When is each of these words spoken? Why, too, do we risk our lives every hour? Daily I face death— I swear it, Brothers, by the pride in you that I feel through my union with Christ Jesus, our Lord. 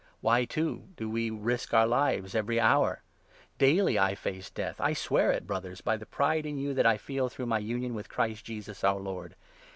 Why, 0.19 0.45
too, 0.45 0.87
do 0.95 1.07
we 1.07 1.29
risk 1.29 1.75
our 1.75 1.85
lives 1.85 2.33
every 2.33 2.59
hour? 2.59 3.03
Daily 3.59 3.99
I 3.99 4.15
face 4.15 4.49
death— 4.49 4.81
I 4.81 4.93
swear 4.93 5.31
it, 5.31 5.45
Brothers, 5.45 5.81
by 5.81 5.95
the 5.95 6.07
pride 6.07 6.47
in 6.47 6.57
you 6.57 6.73
that 6.73 6.87
I 6.87 6.97
feel 6.97 7.29
through 7.29 7.45
my 7.45 7.59
union 7.59 7.93
with 7.93 8.09
Christ 8.09 8.43
Jesus, 8.43 8.83
our 8.83 8.99
Lord. 8.99 9.35